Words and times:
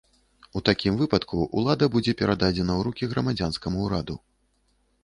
У 0.59 0.61
такім 0.69 0.95
выпадку, 1.01 1.45
улада 1.61 1.91
будзе 1.97 2.17
перададзена 2.23 2.73
ў 2.79 2.89
рукі 2.89 3.05
грамадзянскаму 3.13 3.77
ўраду. 3.91 4.15